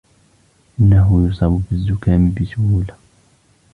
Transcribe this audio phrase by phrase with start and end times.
[0.79, 2.95] إنه يصاب بالزكام بسهولة.